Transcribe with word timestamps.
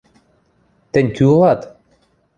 Тӹнь 0.91 1.11
кӱ 1.15 1.23
ылат? 1.33 1.61